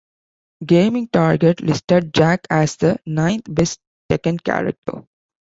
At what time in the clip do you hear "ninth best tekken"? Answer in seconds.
3.05-4.43